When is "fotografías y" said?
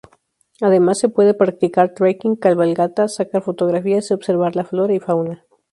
3.43-4.15